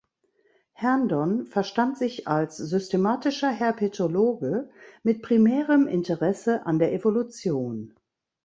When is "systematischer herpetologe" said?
2.57-4.67